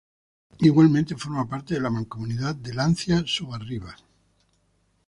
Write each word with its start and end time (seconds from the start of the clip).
Igualmente 0.61 1.15
forma 1.15 1.47
parte 1.47 1.75
de 1.75 1.79
la 1.79 1.91
mancomunidad 1.91 2.55
de 2.55 2.73
Lancia-Sobarriba. 2.73 3.95